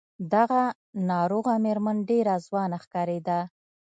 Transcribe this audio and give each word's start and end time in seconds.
دغه 0.33 0.61
ناروغه 1.09 1.53
مېرمن 1.65 1.97
ډېره 2.09 2.33
ځوانه 2.45 2.77
ښکارېده. 2.83 3.39